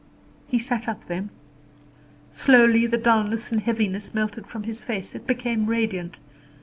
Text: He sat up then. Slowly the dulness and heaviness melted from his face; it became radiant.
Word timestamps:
He 0.47 0.57
sat 0.57 0.87
up 0.87 1.05
then. 1.05 1.29
Slowly 2.31 2.87
the 2.87 2.97
dulness 2.97 3.51
and 3.51 3.61
heaviness 3.61 4.15
melted 4.15 4.47
from 4.47 4.63
his 4.63 4.83
face; 4.83 5.13
it 5.13 5.27
became 5.27 5.67
radiant. 5.67 6.17